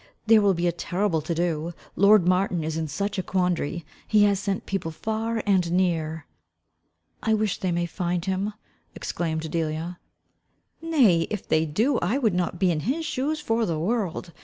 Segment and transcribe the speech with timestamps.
[0.25, 4.23] There will be a terrible to do Lord Martin is in such a quandary He
[4.23, 6.25] has sent people far and near."
[7.21, 8.53] "I wish they may find him,"
[8.95, 9.99] exclaimed Delia.
[10.81, 14.33] "Nay, if they do, I would not be in his shoes for the world.